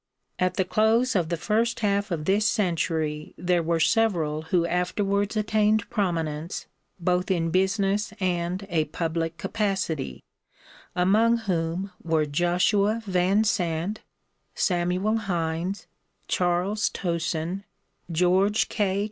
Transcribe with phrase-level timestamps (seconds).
[0.39, 5.37] At the close of the first half of this century there were several who afterwards
[5.37, 6.65] attained prominence
[6.99, 10.23] both in business and a public capacity,
[10.95, 13.99] among whom were Joshua Vansant,
[14.55, 15.85] Samuel Hindes,
[16.27, 17.63] Charles Towson,
[18.11, 18.83] George K.